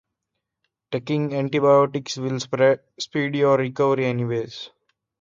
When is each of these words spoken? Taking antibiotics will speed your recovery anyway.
Taking 0.91 1.31
antibiotics 1.35 2.17
will 2.17 2.39
speed 2.39 3.35
your 3.35 3.55
recovery 3.59 4.07
anyway. 4.07 4.47